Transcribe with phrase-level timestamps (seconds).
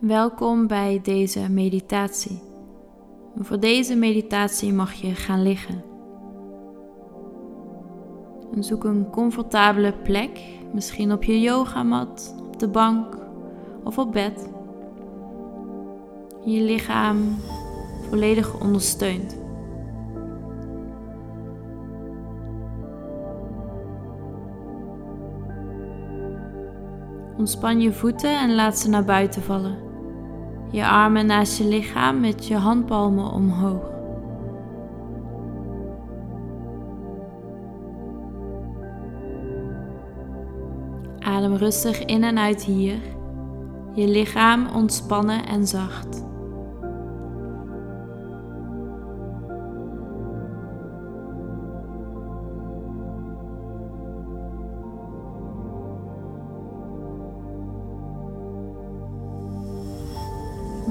[0.00, 2.40] Welkom bij deze meditatie.
[3.36, 5.84] Voor deze meditatie mag je gaan liggen.
[8.54, 10.40] En zoek een comfortabele plek,
[10.72, 13.16] misschien op je yogamat, op de bank
[13.84, 14.48] of op bed.
[16.44, 17.36] Je lichaam
[18.08, 19.36] volledig ondersteunt.
[27.38, 29.85] Ontspan je voeten en laat ze naar buiten vallen.
[30.70, 33.94] Je armen naast je lichaam met je handpalmen omhoog.
[41.18, 42.98] Adem rustig in en uit hier.
[43.94, 46.25] Je lichaam ontspannen en zacht.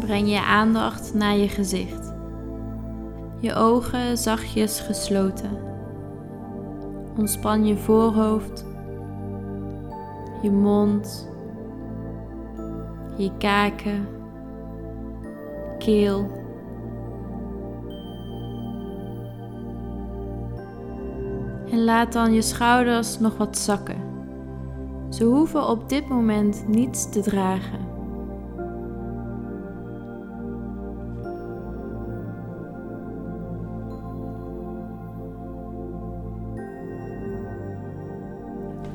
[0.05, 2.13] Breng je aandacht naar je gezicht.
[3.39, 5.49] Je ogen zachtjes gesloten.
[7.17, 8.65] Ontspan je voorhoofd,
[10.41, 11.29] je mond,
[13.17, 14.07] je kaken,
[15.77, 16.31] keel.
[21.71, 24.01] En laat dan je schouders nog wat zakken.
[25.09, 27.84] Ze hoeven op dit moment niets te dragen.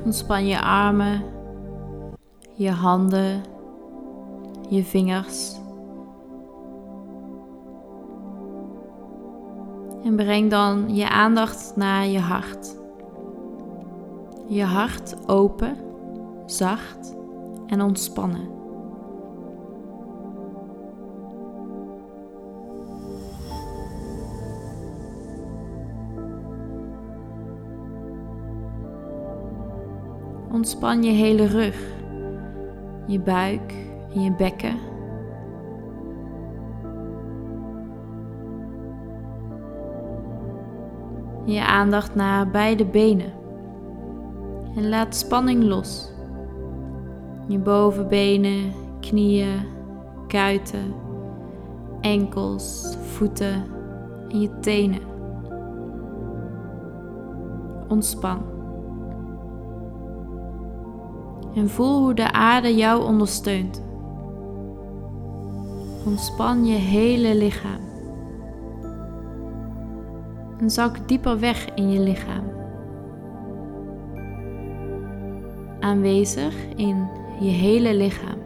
[0.05, 1.23] Ontspan je armen,
[2.55, 3.43] je handen,
[4.69, 5.59] je vingers.
[10.05, 12.77] En breng dan je aandacht naar je hart.
[14.48, 15.77] Je hart open,
[16.47, 17.17] zacht
[17.67, 18.59] en ontspannen.
[30.52, 31.77] Ontspan je hele rug,
[33.06, 33.74] je buik
[34.14, 34.77] en je bekken.
[41.44, 43.33] Je aandacht naar beide benen.
[44.77, 46.12] En laat spanning los.
[47.48, 49.61] Je bovenbenen, knieën,
[50.27, 50.94] kuiten,
[52.00, 53.64] enkels, voeten
[54.28, 55.02] en je tenen.
[57.88, 58.60] Ontspan.
[61.55, 63.83] En voel hoe de aarde jou ondersteunt.
[66.06, 67.80] Ontspan je hele lichaam.
[70.58, 72.44] En zak dieper weg in je lichaam.
[75.80, 77.08] Aanwezig in
[77.40, 78.38] je hele lichaam.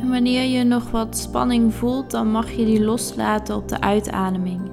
[0.00, 4.71] En wanneer je nog wat spanning voelt, dan mag je die loslaten op de uitademing.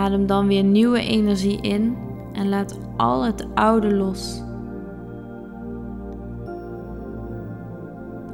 [0.00, 1.96] Adem dan weer nieuwe energie in
[2.32, 4.42] en laat al het oude los.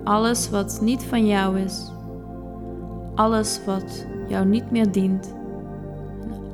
[0.05, 1.93] Alles wat niet van jou is,
[3.15, 5.35] alles wat jou niet meer dient,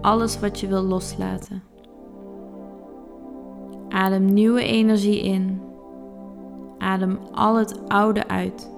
[0.01, 1.63] alles wat je wil loslaten.
[3.89, 5.61] Adem nieuwe energie in.
[6.79, 8.71] Adem al het oude uit.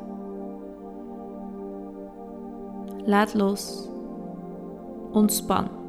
[3.05, 3.89] Laat los.
[5.13, 5.83] Ontspan.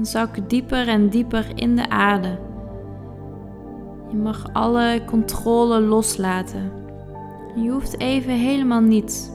[0.00, 2.38] En zak dieper en dieper in de aarde.
[4.10, 6.72] Je mag alle controle loslaten.
[7.54, 9.30] Je hoeft even helemaal niets.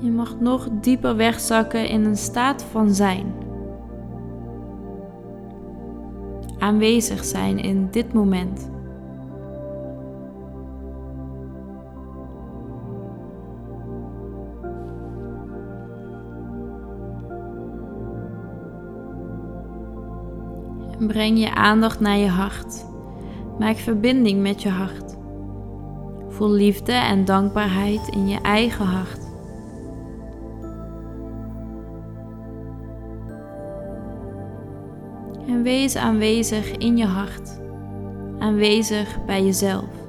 [0.00, 3.34] Je mag nog dieper wegzakken in een staat van zijn.
[6.58, 8.70] Aanwezig zijn in dit moment.
[21.06, 22.84] Breng je aandacht naar je hart.
[23.58, 25.16] Maak verbinding met je hart.
[26.28, 29.20] Voel liefde en dankbaarheid in je eigen hart.
[35.46, 37.60] En wees aanwezig in je hart,
[38.38, 40.01] aanwezig bij jezelf.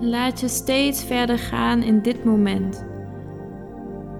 [0.00, 2.86] Laat je steeds verder gaan in dit moment,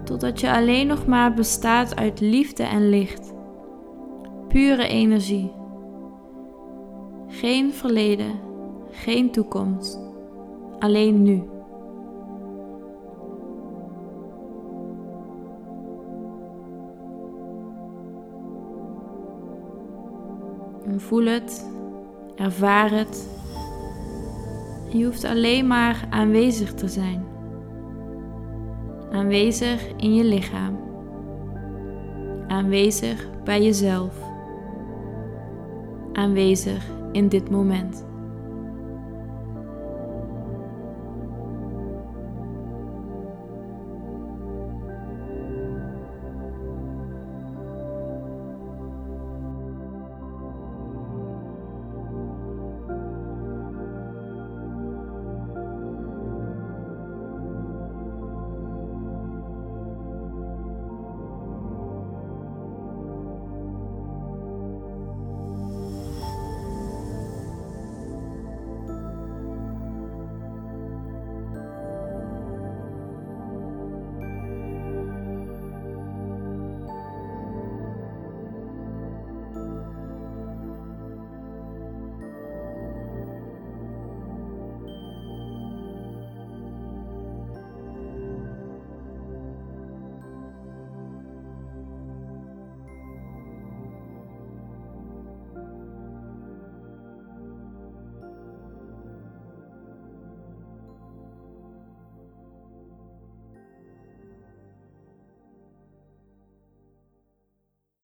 [0.04, 3.34] totdat je alleen nog maar bestaat uit liefde en licht,
[4.48, 5.52] pure energie.
[7.26, 8.40] Geen verleden,
[8.90, 10.00] geen toekomst,
[10.78, 11.42] alleen nu.
[20.96, 21.70] Voel het,
[22.36, 23.39] ervaar het.
[24.92, 27.24] Je hoeft alleen maar aanwezig te zijn.
[29.12, 30.78] Aanwezig in je lichaam.
[32.48, 34.14] Aanwezig bij jezelf.
[36.12, 38.08] Aanwezig in dit moment.